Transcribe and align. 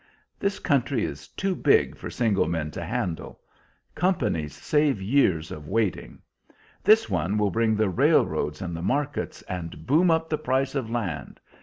This 0.39 0.57
country 0.57 1.05
is 1.05 1.27
too 1.27 1.53
big 1.53 1.95
for 1.95 2.09
single 2.09 2.47
men 2.47 2.71
to 2.71 2.83
handle; 2.83 3.39
companies 3.93 4.55
save 4.55 4.99
years 4.99 5.51
of 5.51 5.67
waiting. 5.67 6.23
This 6.83 7.07
one 7.07 7.37
will 7.37 7.51
bring 7.51 7.75
the 7.75 7.87
railroads 7.87 8.63
and 8.63 8.75
the 8.75 8.81
markets, 8.81 9.43
and 9.43 9.85
boom 9.85 10.09
up 10.09 10.27
the 10.27 10.39
price 10.39 10.73
of 10.73 10.89
land. 10.89 11.39